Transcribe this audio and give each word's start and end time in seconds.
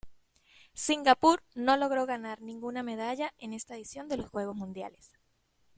Singapur 0.73 1.43
no 1.55 1.77
logró 1.77 2.07
ganar 2.07 2.41
ninguna 2.41 2.81
medalla 2.81 3.31
en 3.37 3.53
esta 3.53 3.75
edición 3.75 4.07
de 4.09 4.17
los 4.17 4.31
Juegos 4.31 4.55
Mundiales. 4.55 5.13